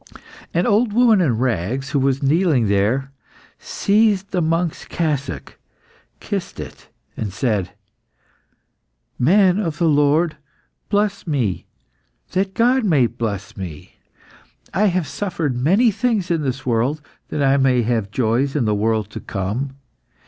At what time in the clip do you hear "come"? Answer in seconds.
19.19-19.75